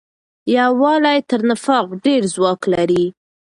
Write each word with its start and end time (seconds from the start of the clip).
یووالی 0.55 1.19
تر 1.29 1.39
نفاق 1.49 1.87
ډېر 2.05 2.21
ځواک 2.33 2.61
لري. 2.73 3.05